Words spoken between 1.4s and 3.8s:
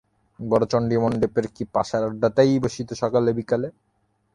কি পাশার আড্ডাটাই বসিত সকালে বিকালে!